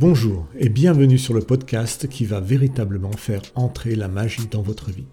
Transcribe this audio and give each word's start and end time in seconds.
Bonjour 0.00 0.46
et 0.56 0.68
bienvenue 0.68 1.18
sur 1.18 1.34
le 1.34 1.40
podcast 1.40 2.08
qui 2.08 2.24
va 2.24 2.38
véritablement 2.38 3.10
faire 3.10 3.42
entrer 3.56 3.96
la 3.96 4.06
magie 4.06 4.46
dans 4.48 4.62
votre 4.62 4.92
vie. 4.92 5.08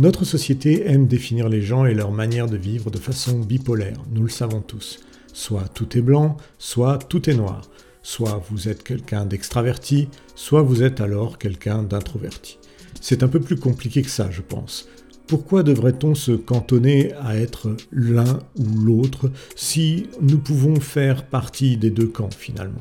Notre 0.00 0.24
société 0.24 0.88
aime 0.88 1.06
définir 1.06 1.48
les 1.48 1.62
gens 1.62 1.86
et 1.86 1.94
leur 1.94 2.10
manière 2.10 2.48
de 2.48 2.56
vivre 2.56 2.90
de 2.90 2.98
façon 2.98 3.38
bipolaire, 3.38 4.02
nous 4.10 4.24
le 4.24 4.28
savons 4.28 4.60
tous. 4.60 4.98
Soit 5.32 5.68
tout 5.68 5.96
est 5.96 6.02
blanc, 6.02 6.36
soit 6.58 6.98
tout 6.98 7.30
est 7.30 7.34
noir. 7.34 7.70
Soit 8.02 8.42
vous 8.50 8.68
êtes 8.68 8.82
quelqu'un 8.82 9.24
d'extraverti, 9.24 10.08
soit 10.34 10.62
vous 10.62 10.82
êtes 10.82 11.00
alors 11.00 11.38
quelqu'un 11.38 11.84
d'introverti. 11.84 12.58
C'est 13.00 13.22
un 13.22 13.28
peu 13.28 13.38
plus 13.38 13.56
compliqué 13.56 14.02
que 14.02 14.10
ça, 14.10 14.32
je 14.32 14.42
pense. 14.42 14.88
Pourquoi 15.28 15.62
devrait-on 15.62 16.16
se 16.16 16.32
cantonner 16.32 17.12
à 17.20 17.36
être 17.36 17.76
l'un 17.92 18.40
ou 18.58 18.64
l'autre 18.84 19.30
si 19.54 20.08
nous 20.20 20.38
pouvons 20.38 20.80
faire 20.80 21.26
partie 21.26 21.76
des 21.76 21.90
deux 21.90 22.08
camps 22.08 22.30
finalement? 22.36 22.80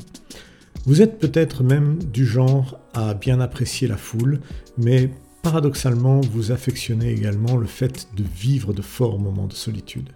Vous 0.85 1.01
êtes 1.01 1.17
peut-être 1.17 1.63
même 1.63 1.97
du 1.97 2.27
genre 2.27 2.79
à 2.93 3.15
bien 3.15 3.39
apprécier 3.39 3.87
la 3.87 3.97
foule, 3.97 4.39
mais 4.77 5.09
paradoxalement 5.41 6.21
vous 6.21 6.51
affectionnez 6.51 7.11
également 7.11 7.57
le 7.57 7.65
fait 7.65 8.07
de 8.15 8.23
vivre 8.23 8.71
de 8.71 8.83
forts 8.83 9.17
moments 9.17 9.47
de 9.47 9.53
solitude. 9.53 10.09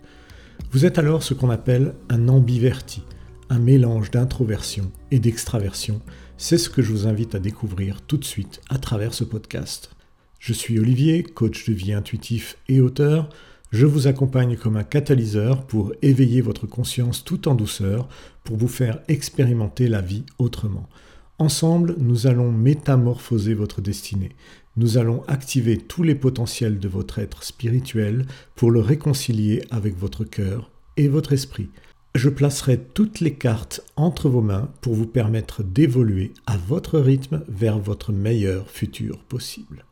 Vous 0.72 0.86
êtes 0.86 1.00
alors 1.00 1.24
ce 1.24 1.34
qu'on 1.34 1.50
appelle 1.50 1.96
un 2.10 2.28
ambiverti, 2.28 3.02
un 3.50 3.58
mélange 3.58 4.12
d'introversion 4.12 4.92
et 5.10 5.18
d'extraversion. 5.18 6.02
C'est 6.38 6.60
ce 6.60 6.70
que 6.70 6.84
je 6.84 6.92
vous 6.92 7.08
invite 7.08 7.34
à 7.34 7.40
découvrir 7.40 8.02
tout 8.04 8.18
de 8.18 8.24
suite 8.24 8.62
à 8.70 8.78
travers 8.78 9.16
ce 9.16 9.24
podcast. 9.24 9.90
Je 10.38 10.54
suis 10.54 10.80
Olivier, 10.80 11.24
coach 11.24 11.68
de 11.68 11.74
vie 11.74 11.94
intuitif 11.94 12.58
et 12.68 12.80
auteur. 12.80 13.30
Je 13.72 13.86
vous 13.86 14.08
accompagne 14.08 14.58
comme 14.58 14.78
un 14.78 14.84
catalyseur 14.84 15.66
pour 15.68 15.94
éveiller 16.02 16.42
votre 16.42 16.66
conscience 16.66 17.24
tout 17.24 17.48
en 17.48 17.54
douceur, 17.54 18.08
pour 18.44 18.58
vous 18.58 18.68
faire 18.68 19.00
expérimenter 19.08 19.88
la 19.88 20.02
vie 20.02 20.26
autrement. 20.40 20.90
Ensemble, 21.38 21.96
nous 22.00 22.26
allons 22.26 22.52
métamorphoser 22.52 23.54
votre 23.54 23.80
destinée. 23.80 24.36
Nous 24.76 24.98
allons 24.98 25.24
activer 25.28 25.78
tous 25.78 26.04
les 26.04 26.16
potentiels 26.16 26.80
de 26.80 26.88
votre 26.88 27.20
être 27.20 27.44
spirituel 27.44 28.26
pour 28.56 28.72
le 28.72 28.80
réconcilier 28.80 29.64
avec 29.70 29.96
votre 29.98 30.24
cœur 30.24 30.72
et 30.98 31.08
votre 31.08 31.32
esprit. 31.34 31.70
Je 32.16 32.30
placerai 32.30 32.80
toutes 32.80 33.20
les 33.20 33.36
cartes 33.36 33.82
entre 33.96 34.30
vos 34.30 34.42
mains 34.42 34.70
pour 34.82 34.96
vous 34.96 35.06
permettre 35.06 35.62
d'évoluer 35.62 36.34
à 36.48 36.58
votre 36.58 37.00
rythme 37.00 37.44
vers 37.48 37.78
votre 37.78 38.12
meilleur 38.12 38.68
futur 38.68 39.20
possible. 39.20 39.86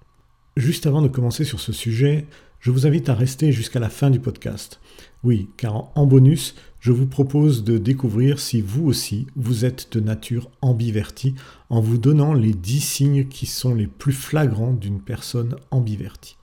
Juste 0.58 0.88
avant 0.88 1.04
de 1.04 1.08
commencer 1.08 1.44
sur 1.44 1.60
ce 1.60 1.72
sujet, 1.72 2.26
je 2.60 2.72
vous 2.72 2.88
invite 2.88 3.10
à 3.10 3.14
rester 3.14 3.52
jusqu'à 3.52 3.80
la 3.80 3.90
fin 3.90 4.10
du 4.10 4.20
podcast. 4.20 4.80
Oui, 5.24 5.50
car 5.58 5.92
en 5.96 6.06
bonus, 6.06 6.56
je 6.80 6.92
vous 6.92 7.08
propose 7.08 7.64
de 7.64 7.78
découvrir 7.78 8.40
si 8.40 8.62
vous 8.62 8.86
aussi, 8.86 9.28
vous 9.36 9.66
êtes 9.66 9.92
de 9.94 10.00
nature 10.00 10.50
ambivertie 10.62 11.36
en 11.70 11.82
vous 11.82 11.98
donnant 11.98 12.34
les 12.34 12.54
10 12.54 12.80
signes 12.80 13.28
qui 13.28 13.46
sont 13.46 13.74
les 13.74 13.88
plus 13.88 14.14
flagrants 14.14 14.74
d'une 14.74 15.02
personne 15.02 15.56
ambivertie. 15.72 16.38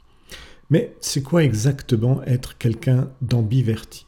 Mais 0.71 0.95
c'est 1.01 1.23
quoi 1.23 1.45
exactement 1.45 2.23
être 2.25 2.59
quelqu'un 2.59 3.11
d'ambiverti? 3.21 4.07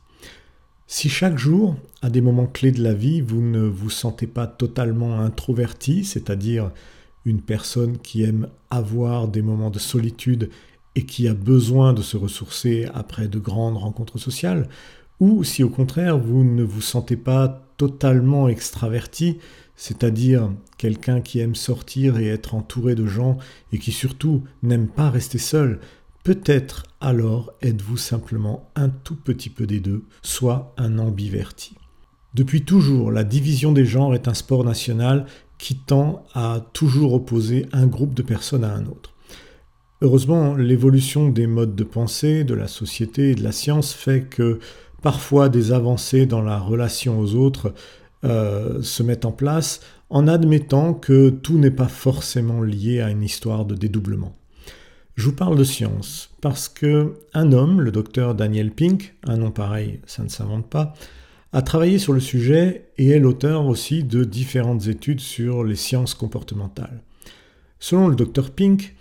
Si 0.88 1.08
chaque 1.08 1.36
jour, 1.36 1.74
à 2.00 2.10
des 2.10 2.20
moments 2.20 2.46
clés 2.46 2.70
de 2.70 2.82
la 2.82 2.94
vie, 2.94 3.20
vous 3.20 3.40
ne 3.40 3.66
vous 3.66 3.90
sentez 3.90 4.26
pas 4.26 4.46
totalement 4.46 5.18
introverti, 5.20 6.04
c'est-à-dire 6.04 6.70
une 7.24 7.42
personne 7.42 7.98
qui 7.98 8.22
aime 8.22 8.48
avoir 8.70 9.26
des 9.26 9.42
moments 9.42 9.70
de 9.70 9.80
solitude 9.80 10.50
et 10.96 11.04
qui 11.04 11.28
a 11.28 11.34
besoin 11.34 11.92
de 11.92 12.02
se 12.02 12.16
ressourcer 12.16 12.88
après 12.92 13.28
de 13.28 13.38
grandes 13.38 13.76
rencontres 13.76 14.18
sociales, 14.18 14.68
ou 15.20 15.44
si 15.44 15.62
au 15.62 15.68
contraire 15.68 16.18
vous 16.18 16.42
ne 16.42 16.64
vous 16.64 16.80
sentez 16.80 17.16
pas 17.16 17.62
totalement 17.76 18.48
extraverti, 18.48 19.38
c'est-à-dire 19.76 20.50
quelqu'un 20.78 21.20
qui 21.20 21.38
aime 21.38 21.54
sortir 21.54 22.18
et 22.18 22.26
être 22.26 22.54
entouré 22.54 22.94
de 22.94 23.06
gens 23.06 23.36
et 23.72 23.78
qui 23.78 23.92
surtout 23.92 24.42
n'aime 24.62 24.88
pas 24.88 25.10
rester 25.10 25.38
seul, 25.38 25.80
peut-être 26.24 26.84
alors 27.00 27.52
êtes-vous 27.60 27.98
simplement 27.98 28.70
un 28.74 28.88
tout 28.88 29.16
petit 29.16 29.50
peu 29.50 29.66
des 29.66 29.80
deux, 29.80 30.02
soit 30.22 30.74
un 30.78 30.98
ambiverti. 30.98 31.74
Depuis 32.34 32.62
toujours, 32.62 33.12
la 33.12 33.24
division 33.24 33.72
des 33.72 33.84
genres 33.84 34.14
est 34.14 34.28
un 34.28 34.34
sport 34.34 34.64
national 34.64 35.26
qui 35.58 35.76
tend 35.76 36.24
à 36.34 36.60
toujours 36.72 37.12
opposer 37.12 37.66
un 37.72 37.86
groupe 37.86 38.14
de 38.14 38.22
personnes 38.22 38.64
à 38.64 38.74
un 38.74 38.86
autre. 38.86 39.15
Heureusement, 40.02 40.54
l'évolution 40.54 41.30
des 41.30 41.46
modes 41.46 41.74
de 41.74 41.84
pensée, 41.84 42.44
de 42.44 42.54
la 42.54 42.68
société 42.68 43.30
et 43.30 43.34
de 43.34 43.42
la 43.42 43.52
science 43.52 43.94
fait 43.94 44.22
que 44.28 44.58
parfois 45.02 45.48
des 45.48 45.72
avancées 45.72 46.26
dans 46.26 46.42
la 46.42 46.58
relation 46.58 47.18
aux 47.18 47.34
autres 47.34 47.72
euh, 48.24 48.82
se 48.82 49.02
mettent 49.02 49.24
en 49.24 49.32
place 49.32 49.80
en 50.10 50.28
admettant 50.28 50.92
que 50.92 51.30
tout 51.30 51.58
n'est 51.58 51.70
pas 51.70 51.88
forcément 51.88 52.60
lié 52.62 53.00
à 53.00 53.10
une 53.10 53.22
histoire 53.22 53.64
de 53.64 53.74
dédoublement. 53.74 54.36
Je 55.14 55.24
vous 55.24 55.34
parle 55.34 55.56
de 55.56 55.64
science 55.64 56.30
parce 56.42 56.68
que 56.68 57.14
un 57.32 57.52
homme, 57.52 57.80
le 57.80 57.90
docteur 57.90 58.34
Daniel 58.34 58.70
Pink, 58.70 59.14
un 59.26 59.38
nom 59.38 59.50
pareil, 59.50 60.00
ça 60.06 60.22
ne 60.22 60.28
s'invente 60.28 60.68
pas, 60.68 60.92
a 61.54 61.62
travaillé 61.62 61.98
sur 61.98 62.12
le 62.12 62.20
sujet 62.20 62.90
et 62.98 63.08
est 63.08 63.18
l'auteur 63.18 63.64
aussi 63.64 64.04
de 64.04 64.24
différentes 64.24 64.88
études 64.88 65.20
sur 65.20 65.64
les 65.64 65.76
sciences 65.76 66.12
comportementales. 66.12 67.02
Selon 67.78 68.08
le 68.08 68.16
docteur 68.16 68.50
Pink, 68.50 68.94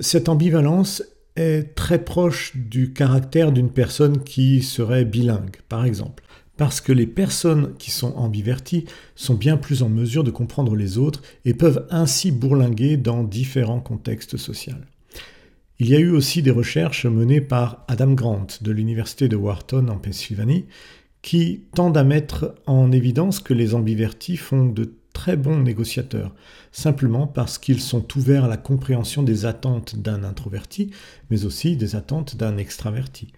cette 0.00 0.28
ambivalence 0.28 1.02
est 1.36 1.74
très 1.74 2.04
proche 2.04 2.56
du 2.56 2.92
caractère 2.92 3.52
d'une 3.52 3.70
personne 3.70 4.22
qui 4.22 4.62
serait 4.62 5.04
bilingue, 5.04 5.56
par 5.68 5.84
exemple, 5.84 6.24
parce 6.56 6.80
que 6.80 6.92
les 6.92 7.06
personnes 7.06 7.74
qui 7.78 7.90
sont 7.90 8.14
ambiverties 8.16 8.84
sont 9.14 9.34
bien 9.34 9.56
plus 9.56 9.82
en 9.82 9.88
mesure 9.88 10.24
de 10.24 10.30
comprendre 10.30 10.74
les 10.74 10.98
autres 10.98 11.22
et 11.44 11.54
peuvent 11.54 11.86
ainsi 11.90 12.32
bourlinguer 12.32 12.96
dans 12.96 13.22
différents 13.22 13.80
contextes 13.80 14.36
sociaux. 14.36 14.74
Il 15.78 15.88
y 15.88 15.94
a 15.94 16.00
eu 16.00 16.10
aussi 16.10 16.42
des 16.42 16.50
recherches 16.50 17.06
menées 17.06 17.40
par 17.40 17.84
Adam 17.86 18.12
Grant 18.12 18.48
de 18.60 18.72
l'Université 18.72 19.28
de 19.28 19.36
Wharton 19.36 19.86
en 19.88 19.98
Pennsylvanie 19.98 20.64
qui 21.22 21.62
tendent 21.74 21.96
à 21.96 22.04
mettre 22.04 22.56
en 22.66 22.90
évidence 22.90 23.38
que 23.38 23.54
les 23.54 23.74
ambivertis 23.74 24.36
font 24.36 24.66
de 24.66 24.92
très 25.18 25.36
bons 25.36 25.58
négociateurs, 25.58 26.32
simplement 26.70 27.26
parce 27.26 27.58
qu'ils 27.58 27.80
sont 27.80 28.06
ouverts 28.16 28.44
à 28.44 28.48
la 28.48 28.56
compréhension 28.56 29.24
des 29.24 29.46
attentes 29.46 29.96
d'un 29.96 30.22
introverti, 30.22 30.92
mais 31.28 31.44
aussi 31.44 31.76
des 31.76 31.96
attentes 31.96 32.36
d'un 32.36 32.56
extraverti. 32.56 33.32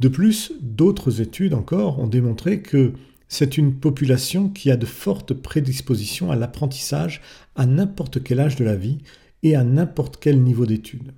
De 0.00 0.08
plus, 0.08 0.52
d'autres 0.60 1.20
études 1.20 1.54
encore 1.54 2.00
ont 2.00 2.08
démontré 2.08 2.62
que 2.62 2.94
c'est 3.28 3.56
une 3.56 3.74
population 3.74 4.48
qui 4.48 4.72
a 4.72 4.76
de 4.76 4.86
fortes 4.86 5.32
prédispositions 5.32 6.32
à 6.32 6.36
l'apprentissage 6.36 7.20
à 7.54 7.64
n'importe 7.64 8.24
quel 8.24 8.40
âge 8.40 8.56
de 8.56 8.64
la 8.64 8.74
vie 8.74 8.98
et 9.44 9.54
à 9.54 9.62
n'importe 9.62 10.18
quel 10.20 10.42
niveau 10.42 10.66
d'études. 10.66 11.12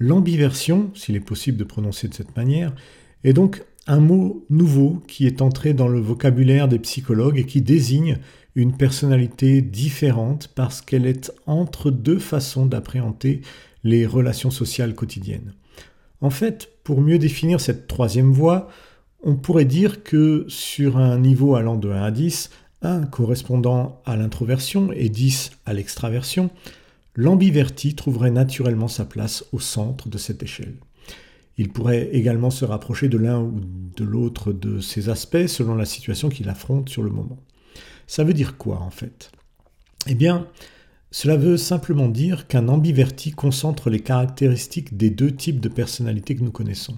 L'ambiversion, 0.00 0.90
s'il 0.96 1.14
est 1.14 1.20
possible 1.20 1.58
de 1.58 1.64
prononcer 1.64 2.08
de 2.08 2.14
cette 2.14 2.36
manière, 2.36 2.74
est 3.22 3.34
donc 3.34 3.62
un 3.86 4.00
mot 4.00 4.44
nouveau 4.50 5.00
qui 5.06 5.28
est 5.28 5.42
entré 5.42 5.74
dans 5.74 5.86
le 5.86 6.00
vocabulaire 6.00 6.66
des 6.66 6.80
psychologues 6.80 7.38
et 7.38 7.46
qui 7.46 7.62
désigne 7.62 8.18
une 8.58 8.76
personnalité 8.76 9.62
différente 9.62 10.50
parce 10.52 10.80
qu'elle 10.80 11.06
est 11.06 11.32
entre 11.46 11.92
deux 11.92 12.18
façons 12.18 12.66
d'appréhender 12.66 13.40
les 13.84 14.04
relations 14.04 14.50
sociales 14.50 14.96
quotidiennes. 14.96 15.54
En 16.20 16.30
fait, 16.30 16.68
pour 16.82 17.00
mieux 17.00 17.20
définir 17.20 17.60
cette 17.60 17.86
troisième 17.86 18.32
voie, 18.32 18.68
on 19.22 19.36
pourrait 19.36 19.64
dire 19.64 20.02
que 20.02 20.44
sur 20.48 20.96
un 20.96 21.20
niveau 21.20 21.54
allant 21.54 21.76
de 21.76 21.88
1 21.88 22.02
à 22.02 22.10
10, 22.10 22.50
1 22.82 23.06
correspondant 23.06 24.02
à 24.04 24.16
l'introversion 24.16 24.90
et 24.90 25.08
10 25.08 25.52
à 25.64 25.72
l'extraversion, 25.72 26.50
l'ambiverti 27.14 27.94
trouverait 27.94 28.32
naturellement 28.32 28.88
sa 28.88 29.04
place 29.04 29.44
au 29.52 29.60
centre 29.60 30.08
de 30.08 30.18
cette 30.18 30.42
échelle. 30.42 30.74
Il 31.58 31.68
pourrait 31.68 32.08
également 32.12 32.50
se 32.50 32.64
rapprocher 32.64 33.08
de 33.08 33.18
l'un 33.18 33.40
ou 33.40 33.60
de 33.96 34.04
l'autre 34.04 34.52
de 34.52 34.80
ces 34.80 35.10
aspects 35.10 35.46
selon 35.46 35.76
la 35.76 35.84
situation 35.84 36.28
qu'il 36.28 36.48
affronte 36.48 36.88
sur 36.88 37.04
le 37.04 37.10
moment. 37.10 37.38
Ça 38.08 38.24
veut 38.24 38.32
dire 38.32 38.56
quoi 38.56 38.80
en 38.80 38.90
fait? 38.90 39.30
Eh 40.06 40.14
bien, 40.14 40.48
cela 41.10 41.36
veut 41.36 41.58
simplement 41.58 42.08
dire 42.08 42.48
qu'un 42.48 42.68
ambiverti 42.68 43.32
concentre 43.32 43.90
les 43.90 44.00
caractéristiques 44.00 44.96
des 44.96 45.10
deux 45.10 45.30
types 45.30 45.60
de 45.60 45.68
personnalités 45.68 46.34
que 46.34 46.42
nous 46.42 46.50
connaissons. 46.50 46.96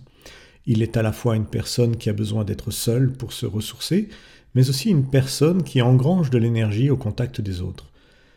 Il 0.66 0.82
est 0.82 0.96
à 0.96 1.02
la 1.02 1.12
fois 1.12 1.34
une 1.34 1.46
personne 1.46 1.96
qui 1.96 2.10
a 2.10 2.12
besoin 2.12 2.44
d'être 2.44 2.70
seule 2.70 3.12
pour 3.12 3.32
se 3.32 3.44
ressourcer, 3.44 4.08
mais 4.54 4.70
aussi 4.70 4.88
une 4.88 5.10
personne 5.10 5.64
qui 5.64 5.82
engrange 5.82 6.30
de 6.30 6.38
l'énergie 6.38 6.90
au 6.90 6.96
contact 6.96 7.40
des 7.40 7.60
autres. 7.60 7.90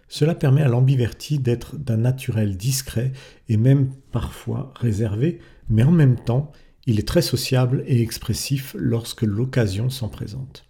Cela 0.08 0.34
permet 0.34 0.64
à 0.64 0.68
l'ambiverti 0.68 1.38
d'être 1.38 1.78
d'un 1.78 1.98
naturel 1.98 2.58
discret 2.58 3.12
et 3.50 3.58
même 3.58 3.92
parfois 4.12 4.74
réservé, 4.80 5.40
mais 5.70 5.84
en 5.84 5.92
même 5.92 6.16
temps, 6.16 6.52
il 6.88 7.00
est 7.00 7.08
très 7.08 7.22
sociable 7.22 7.84
et 7.86 8.02
expressif 8.02 8.76
lorsque 8.80 9.22
l'occasion 9.22 9.92
s'en 9.92 10.10
présente. 10.10 10.66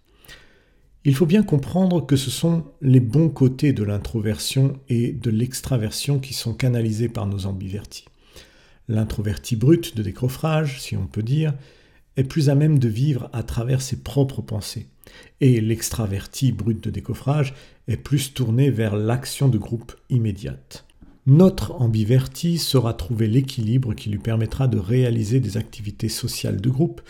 Il 1.06 1.14
faut 1.14 1.26
bien 1.26 1.42
comprendre 1.42 2.06
que 2.06 2.16
ce 2.16 2.30
sont 2.30 2.64
les 2.80 3.00
bons 3.00 3.28
côtés 3.28 3.74
de 3.74 3.84
l'introversion 3.84 4.80
et 4.88 5.12
de 5.12 5.28
l'extraversion 5.28 6.18
qui 6.18 6.32
sont 6.32 6.54
canalisés 6.54 7.10
par 7.10 7.26
nos 7.26 7.44
ambivertis. 7.44 8.06
L'introverti 8.88 9.54
brut 9.54 9.96
de 9.96 10.02
décroffrage, 10.02 10.80
si 10.80 10.96
on 10.96 11.06
peut 11.06 11.22
dire, 11.22 11.52
est 12.16 12.24
plus 12.24 12.48
à 12.48 12.54
même 12.54 12.78
de 12.78 12.88
vivre 12.88 13.28
à 13.34 13.42
travers 13.42 13.82
ses 13.82 13.96
propres 13.96 14.40
pensées, 14.40 14.86
et 15.42 15.60
l'extraverti 15.60 16.52
brut 16.52 16.82
de 16.82 16.90
décoffrage 16.90 17.54
est 17.86 17.98
plus 17.98 18.32
tourné 18.32 18.70
vers 18.70 18.96
l'action 18.96 19.48
de 19.48 19.58
groupe 19.58 19.94
immédiate. 20.08 20.86
Notre 21.26 21.72
ambiverti 21.80 22.56
saura 22.58 22.94
trouver 22.94 23.26
l'équilibre 23.26 23.94
qui 23.94 24.10
lui 24.10 24.18
permettra 24.18 24.68
de 24.68 24.78
réaliser 24.78 25.40
des 25.40 25.56
activités 25.56 26.08
sociales 26.08 26.60
de 26.60 26.70
groupe, 26.70 27.02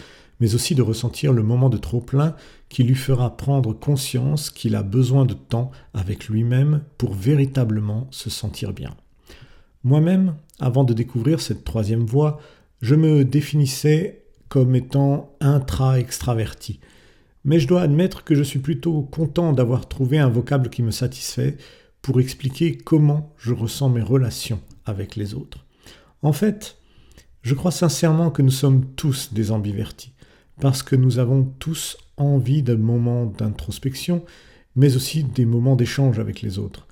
mais 0.45 0.55
aussi 0.55 0.75
de 0.75 0.83
ressentir 0.83 1.33
le 1.33 1.43
moment 1.43 1.71
de 1.71 1.79
trop-plein 1.79 2.37
qui 2.69 2.83
lui 2.85 2.97
fera 2.97 3.35
prendre 3.35 3.73
conscience 3.73 4.51
qu'il 4.51 4.77
a 4.77 4.83
besoin 4.83 5.25
de 5.25 5.33
temps 5.33 5.71
avec 5.95 6.29
lui-même 6.29 6.83
pour 6.99 7.15
véritablement 7.15 8.09
se 8.11 8.29
sentir 8.29 8.75
bien. 8.75 8.95
Moi-même, 9.85 10.35
avant 10.61 10.85
de 10.85 10.93
découvrir 10.93 11.41
cette 11.41 11.65
troisième 11.65 12.05
voie, 12.05 12.41
je 12.83 12.95
me 12.95 13.25
définissais 13.25 14.27
comme 14.51 14.75
étant 14.75 15.35
intra-extraverti. 15.41 16.79
Mais 17.47 17.59
je 17.59 17.67
dois 17.67 17.81
admettre 17.81 18.23
que 18.23 18.35
je 18.35 18.43
suis 18.43 18.59
plutôt 18.59 19.01
content 19.01 19.55
d'avoir 19.55 19.89
trouvé 19.89 20.19
un 20.19 20.29
vocable 20.29 20.69
qui 20.69 20.83
me 20.83 20.91
satisfait 20.91 21.57
pour 22.03 22.21
expliquer 22.21 22.77
comment 22.77 23.33
je 23.39 23.55
ressens 23.55 23.89
mes 23.89 24.03
relations 24.03 24.61
avec 24.85 25.17
les 25.17 25.33
autres. 25.33 25.65
En 26.21 26.35
fait, 26.35 26.77
je 27.45 27.55
crois 27.55 27.71
sincèrement 27.71 28.31
que 28.31 28.41
nous 28.41 28.51
sommes 28.51 28.87
tous 28.95 29.35
des 29.35 29.53
ambivertis, 29.53 30.14
parce 30.61 30.83
que 30.83 30.97
nous 30.97 31.19
avons 31.19 31.45
tous 31.59 31.97
envie 32.17 32.63
d'un 32.63 32.77
moment 32.77 33.27
d'introspection, 33.27 34.25
mais 34.77 34.97
aussi 34.97 35.25
des 35.25 35.45
moments 35.45 35.77
d'échange 35.77 36.19
avec 36.19 36.43
les 36.43 36.59
autres. 36.59 36.87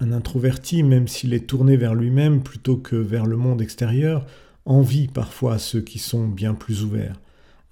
Un 0.00 0.12
introverti, 0.12 0.82
même 0.82 1.08
s'il 1.08 1.32
est 1.32 1.46
tourné 1.46 1.76
vers 1.76 1.94
lui-même 1.94 2.42
plutôt 2.42 2.76
que 2.76 2.96
vers 2.96 3.26
le 3.26 3.36
monde 3.36 3.62
extérieur, 3.62 4.26
envie 4.64 5.08
parfois 5.08 5.58
ceux 5.58 5.80
qui 5.80 5.98
sont 5.98 6.28
bien 6.28 6.54
plus 6.54 6.82
ouverts. 6.82 7.20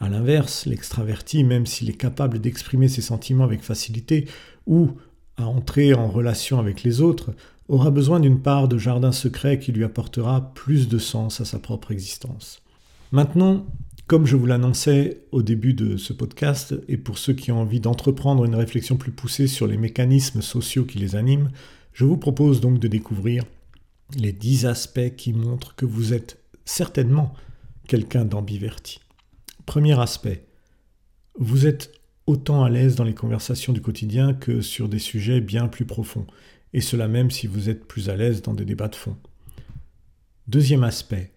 A 0.00 0.08
l'inverse, 0.08 0.67
l'extraverti, 0.67 1.44
même 1.44 1.67
s'il 1.67 1.91
est 1.91 1.96
capable 1.96 2.38
d'exprimer 2.38 2.88
ses 2.88 3.02
sentiments 3.02 3.44
avec 3.44 3.62
facilité, 3.62 4.26
ou 4.67 4.93
à 5.37 5.46
entrer 5.46 5.94
en 5.94 6.08
relation 6.08 6.58
avec 6.58 6.82
les 6.82 7.00
autres, 7.00 7.32
aura 7.69 7.91
besoin 7.91 8.20
d'une 8.20 8.41
part 8.41 8.69
de 8.69 8.79
jardin 8.79 9.12
secret 9.12 9.58
qui 9.58 9.73
lui 9.73 9.85
apportera 9.85 10.52
plus 10.55 10.88
de 10.88 10.99
sens 10.99 11.41
à 11.41 11.44
sa 11.44 11.58
propre 11.58 11.93
existence. 11.93 12.62
Maintenant, 13.12 13.67
comme 14.06 14.27
je 14.27 14.37
vous 14.37 14.47
l'annonçais 14.47 15.23
au 15.33 15.43
début 15.43 15.73
de 15.73 15.97
ce 15.97 16.12
podcast, 16.12 16.75
et 16.89 16.97
pour 16.97 17.19
ceux 17.19 17.33
qui 17.33 17.53
ont 17.53 17.61
envie 17.61 17.81
d'entreprendre 17.81 18.45
une 18.45 18.55
réflexion 18.55 18.97
plus 18.97 19.12
poussée 19.12 19.47
sur 19.47 19.67
les 19.67 19.79
mécanismes 19.79 20.43
sociaux 20.43 20.85
qui 20.85 20.99
les 20.99 21.17
animent, 21.17 21.51
je 21.93 22.05
vous 22.05 22.19
propose 22.19 22.61
donc 22.61 22.79
de 22.79 22.89
découvrir 22.89 23.45
les 24.17 24.33
dix 24.33 24.67
aspects 24.67 25.15
qui 25.17 25.33
montrent 25.33 25.75
que 25.75 25.87
vous 25.87 26.12
êtes 26.12 26.39
certainement 26.65 27.33
quelqu'un 27.89 28.25
d'ambiverti. 28.25 29.01
Premier 29.65 29.99
aspect, 29.99 30.45
vous 31.39 31.67
êtes 31.67 31.93
autant 32.27 32.65
à 32.65 32.71
l'aise 32.71 32.97
dans 32.97 33.05
les 33.05 33.15
conversations 33.15 33.73
du 33.73 33.81
quotidien 33.81 34.35
que 34.35 34.61
sur 34.61 34.89
des 34.89 34.99
sujets 34.99 35.41
bien 35.41 35.69
plus 35.69 35.87
profonds, 35.87 36.27
et 36.75 36.81
cela 36.81 37.09
même 37.09 37.31
si 37.31 37.47
vous 37.47 37.71
êtes 37.71 37.87
plus 37.87 38.11
à 38.11 38.17
l'aise 38.17 38.43
dans 38.43 38.55
des 38.55 38.65
débats 38.65 38.89
de 38.89 38.97
fond. 38.97 39.17
Deuxième 40.47 40.85
aspect, 40.85 41.34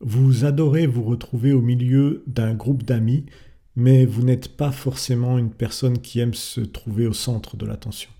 vous 0.00 0.44
adorez 0.44 0.86
vous 0.86 1.02
retrouver 1.02 1.52
au 1.52 1.60
milieu 1.60 2.22
d'un 2.26 2.54
groupe 2.54 2.82
d'amis, 2.82 3.26
mais 3.76 4.04
vous 4.06 4.22
n'êtes 4.22 4.56
pas 4.56 4.72
forcément 4.72 5.38
une 5.38 5.50
personne 5.50 5.98
qui 5.98 6.20
aime 6.20 6.34
se 6.34 6.60
trouver 6.60 7.06
au 7.06 7.12
centre 7.12 7.56
de 7.56 7.66
l'attention. 7.66 8.10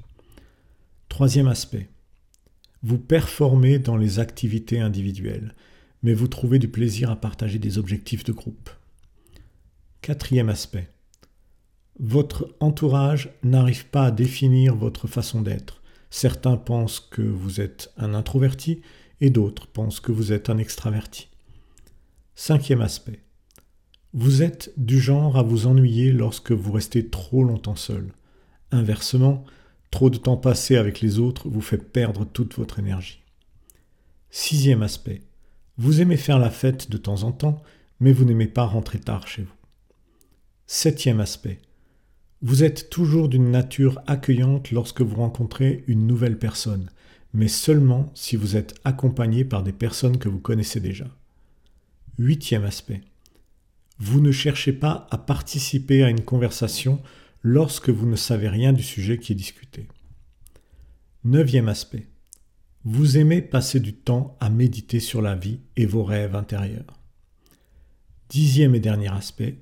Troisième 1.08 1.48
aspect, 1.48 1.88
vous 2.82 2.98
performez 2.98 3.78
dans 3.78 3.96
les 3.96 4.18
activités 4.18 4.80
individuelles, 4.80 5.54
mais 6.02 6.14
vous 6.14 6.28
trouvez 6.28 6.58
du 6.58 6.68
plaisir 6.68 7.10
à 7.10 7.16
partager 7.16 7.58
des 7.58 7.78
objectifs 7.78 8.24
de 8.24 8.32
groupe. 8.32 8.70
Quatrième 10.00 10.48
aspect, 10.48 10.88
votre 11.98 12.54
entourage 12.60 13.30
n'arrive 13.42 13.86
pas 13.86 14.06
à 14.06 14.10
définir 14.12 14.76
votre 14.76 15.08
façon 15.08 15.42
d'être. 15.42 15.82
Certains 16.10 16.56
pensent 16.56 17.00
que 17.00 17.22
vous 17.22 17.60
êtes 17.60 17.92
un 17.96 18.14
introverti 18.14 18.80
et 19.20 19.30
d'autres 19.30 19.66
pensent 19.66 19.98
que 19.98 20.12
vous 20.12 20.32
êtes 20.32 20.48
un 20.50 20.58
extraverti. 20.58 21.28
Cinquième 22.40 22.82
aspect. 22.82 23.18
Vous 24.12 24.44
êtes 24.44 24.72
du 24.76 25.00
genre 25.00 25.36
à 25.36 25.42
vous 25.42 25.66
ennuyer 25.66 26.12
lorsque 26.12 26.52
vous 26.52 26.70
restez 26.70 27.08
trop 27.08 27.42
longtemps 27.42 27.74
seul. 27.74 28.12
Inversement, 28.70 29.44
trop 29.90 30.08
de 30.08 30.18
temps 30.18 30.36
passé 30.36 30.76
avec 30.76 31.00
les 31.00 31.18
autres 31.18 31.48
vous 31.48 31.60
fait 31.60 31.78
perdre 31.78 32.24
toute 32.24 32.54
votre 32.54 32.78
énergie. 32.78 33.24
Sixième 34.30 34.84
aspect. 34.84 35.22
Vous 35.78 36.00
aimez 36.00 36.16
faire 36.16 36.38
la 36.38 36.48
fête 36.48 36.92
de 36.92 36.96
temps 36.96 37.24
en 37.24 37.32
temps, 37.32 37.60
mais 37.98 38.12
vous 38.12 38.24
n'aimez 38.24 38.46
pas 38.46 38.66
rentrer 38.66 39.00
tard 39.00 39.26
chez 39.26 39.42
vous. 39.42 39.56
Septième 40.68 41.18
aspect. 41.18 41.58
Vous 42.40 42.62
êtes 42.62 42.88
toujours 42.88 43.28
d'une 43.28 43.50
nature 43.50 44.00
accueillante 44.06 44.70
lorsque 44.70 45.02
vous 45.02 45.16
rencontrez 45.16 45.82
une 45.88 46.06
nouvelle 46.06 46.38
personne, 46.38 46.88
mais 47.34 47.48
seulement 47.48 48.12
si 48.14 48.36
vous 48.36 48.56
êtes 48.56 48.76
accompagné 48.84 49.44
par 49.44 49.64
des 49.64 49.72
personnes 49.72 50.18
que 50.18 50.28
vous 50.28 50.38
connaissez 50.38 50.78
déjà. 50.78 51.17
Huitième 52.18 52.64
aspect. 52.64 53.00
Vous 53.98 54.20
ne 54.20 54.32
cherchez 54.32 54.72
pas 54.72 55.06
à 55.12 55.18
participer 55.18 56.02
à 56.02 56.10
une 56.10 56.24
conversation 56.24 57.00
lorsque 57.42 57.90
vous 57.90 58.08
ne 58.08 58.16
savez 58.16 58.48
rien 58.48 58.72
du 58.72 58.82
sujet 58.82 59.18
qui 59.18 59.32
est 59.32 59.36
discuté. 59.36 59.86
Neuvième 61.22 61.68
aspect. 61.68 62.08
Vous 62.84 63.18
aimez 63.18 63.40
passer 63.40 63.78
du 63.78 63.92
temps 63.92 64.36
à 64.40 64.50
méditer 64.50 64.98
sur 64.98 65.22
la 65.22 65.36
vie 65.36 65.60
et 65.76 65.86
vos 65.86 66.02
rêves 66.02 66.34
intérieurs. 66.34 66.98
Dixième 68.30 68.74
et 68.74 68.80
dernier 68.80 69.12
aspect. 69.12 69.58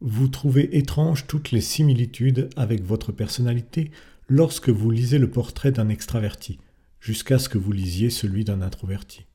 Vous 0.00 0.26
trouvez 0.26 0.76
étrange 0.78 1.28
toutes 1.28 1.52
les 1.52 1.60
similitudes 1.60 2.50
avec 2.56 2.82
votre 2.82 3.12
personnalité 3.12 3.92
lorsque 4.28 4.68
vous 4.68 4.90
lisez 4.90 5.18
le 5.18 5.30
portrait 5.30 5.70
d'un 5.72 5.90
extraverti, 5.90 6.58
jusqu'à 6.98 7.38
ce 7.38 7.48
que 7.48 7.58
vous 7.58 7.72
lisiez 7.72 8.10
celui 8.10 8.44
d'un 8.44 8.62
introverti. 8.62 9.26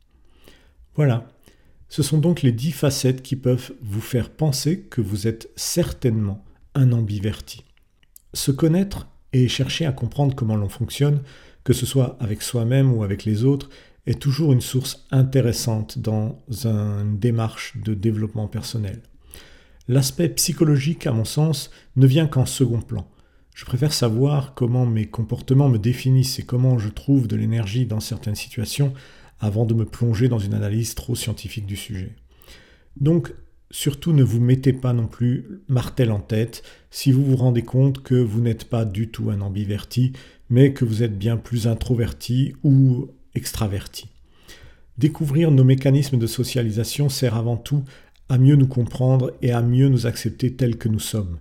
Voilà, 0.95 1.29
ce 1.93 2.01
sont 2.01 2.17
donc 2.17 2.41
les 2.41 2.51
dix 2.51 2.71
facettes 2.71 3.21
qui 3.21 3.35
peuvent 3.35 3.71
vous 3.83 4.01
faire 4.01 4.31
penser 4.31 4.79
que 4.79 4.99
vous 4.99 5.27
êtes 5.27 5.51
certainement 5.55 6.43
un 6.73 6.91
ambiverti. 6.91 7.65
Se 8.33 8.49
connaître 8.49 9.05
et 9.31 9.47
chercher 9.47 9.85
à 9.85 9.91
comprendre 9.91 10.33
comment 10.33 10.55
l'on 10.55 10.69
fonctionne, 10.69 11.21
que 11.63 11.71
ce 11.71 11.85
soit 11.85 12.17
avec 12.19 12.41
soi-même 12.41 12.91
ou 12.91 13.03
avec 13.03 13.25
les 13.25 13.43
autres, 13.43 13.69
est 14.07 14.19
toujours 14.19 14.53
une 14.53 14.61
source 14.61 15.05
intéressante 15.11 15.99
dans 15.99 16.41
une 16.63 17.19
démarche 17.19 17.77
de 17.77 17.93
développement 17.93 18.47
personnel. 18.47 19.03
L'aspect 19.87 20.29
psychologique, 20.29 21.05
à 21.05 21.11
mon 21.11 21.25
sens, 21.25 21.69
ne 21.95 22.07
vient 22.07 22.25
qu'en 22.25 22.47
second 22.47 22.81
plan. 22.81 23.07
Je 23.53 23.65
préfère 23.65 23.93
savoir 23.93 24.55
comment 24.55 24.87
mes 24.87 25.05
comportements 25.05 25.69
me 25.69 25.77
définissent 25.77 26.39
et 26.39 26.43
comment 26.43 26.79
je 26.79 26.89
trouve 26.89 27.27
de 27.27 27.35
l'énergie 27.35 27.85
dans 27.85 27.99
certaines 27.99 28.33
situations 28.33 28.95
avant 29.43 29.65
de 29.65 29.73
me 29.73 29.85
plonger 29.85 30.29
dans 30.29 30.39
une 30.39 30.53
analyse 30.53 30.95
trop 30.95 31.15
scientifique 31.15 31.65
du 31.65 31.75
sujet. 31.75 32.15
Donc, 32.95 33.33
surtout 33.71 34.13
ne 34.13 34.23
vous 34.23 34.39
mettez 34.39 34.71
pas 34.71 34.93
non 34.93 35.05
plus 35.05 35.59
martel 35.67 36.11
en 36.11 36.21
tête 36.21 36.63
si 36.89 37.11
vous 37.11 37.25
vous 37.25 37.35
rendez 37.35 37.61
compte 37.61 38.01
que 38.01 38.15
vous 38.15 38.39
n'êtes 38.39 38.63
pas 38.63 38.85
du 38.85 39.09
tout 39.09 39.31
un 39.31 39.41
ambiverti, 39.41 40.13
mais 40.49 40.71
que 40.71 40.85
vous 40.85 41.03
êtes 41.03 41.17
bien 41.19 41.35
plus 41.35 41.67
introverti 41.67 42.53
ou 42.63 43.09
extraverti. 43.35 44.07
Découvrir 44.97 45.51
nos 45.51 45.65
mécanismes 45.65 46.19
de 46.19 46.27
socialisation 46.27 47.09
sert 47.09 47.35
avant 47.35 47.57
tout 47.57 47.83
à 48.29 48.37
mieux 48.37 48.55
nous 48.55 48.67
comprendre 48.67 49.33
et 49.41 49.51
à 49.51 49.61
mieux 49.61 49.89
nous 49.89 50.07
accepter 50.07 50.53
tels 50.53 50.77
que 50.77 50.87
nous 50.87 50.99
sommes. 50.99 51.39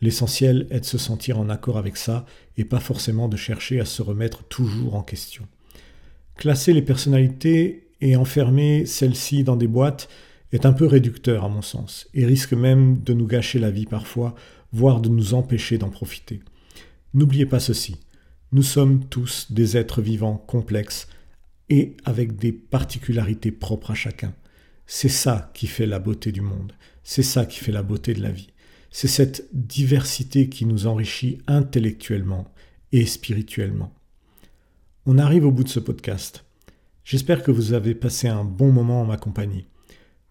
L'essentiel 0.00 0.66
est 0.70 0.80
de 0.80 0.84
se 0.84 0.98
sentir 0.98 1.38
en 1.38 1.48
accord 1.48 1.78
avec 1.78 1.98
ça 1.98 2.26
et 2.56 2.64
pas 2.64 2.80
forcément 2.80 3.28
de 3.28 3.36
chercher 3.36 3.78
à 3.78 3.84
se 3.84 4.02
remettre 4.02 4.42
toujours 4.42 4.96
en 4.96 5.02
question. 5.02 5.46
Classer 6.36 6.72
les 6.72 6.82
personnalités 6.82 7.88
et 8.00 8.16
enfermer 8.16 8.86
celles-ci 8.86 9.44
dans 9.44 9.56
des 9.56 9.68
boîtes 9.68 10.08
est 10.52 10.66
un 10.66 10.72
peu 10.72 10.86
réducteur 10.86 11.44
à 11.44 11.48
mon 11.48 11.62
sens 11.62 12.08
et 12.14 12.26
risque 12.26 12.52
même 12.52 13.02
de 13.02 13.12
nous 13.12 13.26
gâcher 13.26 13.58
la 13.58 13.70
vie 13.70 13.86
parfois, 13.86 14.34
voire 14.72 15.00
de 15.00 15.08
nous 15.08 15.34
empêcher 15.34 15.78
d'en 15.78 15.90
profiter. 15.90 16.40
N'oubliez 17.12 17.46
pas 17.46 17.60
ceci, 17.60 17.96
nous 18.52 18.62
sommes 18.62 19.04
tous 19.06 19.50
des 19.50 19.76
êtres 19.76 20.02
vivants 20.02 20.36
complexes 20.36 21.08
et 21.70 21.96
avec 22.04 22.36
des 22.36 22.52
particularités 22.52 23.50
propres 23.50 23.92
à 23.92 23.94
chacun. 23.94 24.32
C'est 24.86 25.08
ça 25.08 25.50
qui 25.54 25.66
fait 25.66 25.86
la 25.86 25.98
beauté 25.98 26.30
du 26.30 26.40
monde, 26.40 26.72
c'est 27.02 27.22
ça 27.22 27.46
qui 27.46 27.58
fait 27.58 27.72
la 27.72 27.82
beauté 27.82 28.14
de 28.14 28.22
la 28.22 28.30
vie. 28.30 28.50
C'est 28.90 29.08
cette 29.08 29.48
diversité 29.52 30.48
qui 30.48 30.66
nous 30.66 30.86
enrichit 30.86 31.38
intellectuellement 31.48 32.52
et 32.92 33.06
spirituellement. 33.06 33.92
On 35.06 35.18
arrive 35.18 35.46
au 35.46 35.50
bout 35.50 35.64
de 35.64 35.68
ce 35.68 35.80
podcast. 35.80 36.44
J'espère 37.04 37.42
que 37.42 37.50
vous 37.50 37.72
avez 37.72 37.94
passé 37.94 38.28
un 38.28 38.44
bon 38.44 38.72
moment 38.72 39.02
en 39.02 39.06
ma 39.06 39.16
compagnie. 39.16 39.66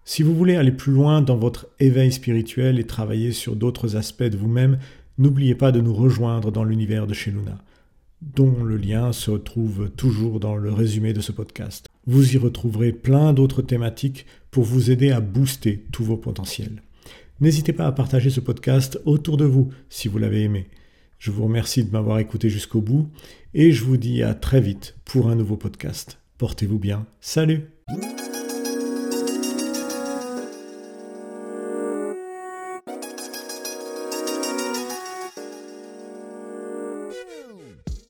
Si 0.03 0.23
vous 0.23 0.35
voulez 0.35 0.55
aller 0.55 0.71
plus 0.71 0.91
loin 0.91 1.21
dans 1.21 1.37
votre 1.37 1.67
éveil 1.79 2.11
spirituel 2.11 2.79
et 2.79 2.85
travailler 2.85 3.31
sur 3.31 3.55
d'autres 3.55 3.95
aspects 3.95 4.23
de 4.23 4.37
vous-même, 4.37 4.79
n'oubliez 5.17 5.55
pas 5.55 5.71
de 5.71 5.79
nous 5.79 5.93
rejoindre 5.93 6.51
dans 6.51 6.63
l'univers 6.63 7.07
de 7.07 7.13
chez 7.13 7.31
Luna 7.31 7.59
dont 8.35 8.63
le 8.63 8.77
lien 8.77 9.11
se 9.11 9.31
retrouve 9.31 9.89
toujours 9.91 10.39
dans 10.39 10.55
le 10.55 10.71
résumé 10.71 11.13
de 11.13 11.21
ce 11.21 11.31
podcast. 11.31 11.87
Vous 12.05 12.33
y 12.33 12.37
retrouverez 12.37 12.91
plein 12.93 13.33
d'autres 13.33 13.61
thématiques 13.61 14.25
pour 14.51 14.63
vous 14.63 14.91
aider 14.91 15.11
à 15.11 15.19
booster 15.19 15.85
tous 15.91 16.03
vos 16.03 16.17
potentiels. 16.17 16.81
N'hésitez 17.41 17.73
pas 17.73 17.87
à 17.87 17.91
partager 17.91 18.29
ce 18.29 18.39
podcast 18.39 18.99
autour 19.05 19.37
de 19.37 19.45
vous 19.45 19.71
si 19.89 20.07
vous 20.07 20.17
l'avez 20.17 20.43
aimé. 20.43 20.67
Je 21.23 21.31
vous 21.31 21.45
remercie 21.45 21.85
de 21.85 21.89
m'avoir 21.89 22.19
écouté 22.19 22.49
jusqu'au 22.49 22.81
bout 22.81 23.09
et 23.53 23.71
je 23.71 23.85
vous 23.85 23.95
dis 23.95 24.23
à 24.23 24.33
très 24.33 24.59
vite 24.59 24.97
pour 25.05 25.29
un 25.29 25.35
nouveau 25.35 25.55
podcast. 25.55 26.17
Portez-vous 26.37 26.79
bien. 26.79 27.05
Salut 27.21 27.69